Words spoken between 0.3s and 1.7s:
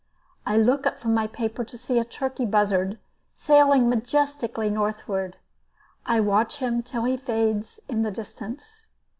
I look up from my paper